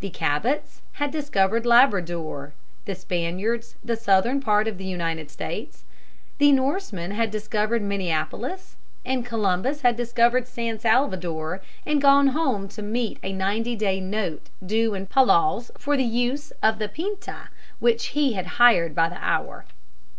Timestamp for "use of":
16.04-16.78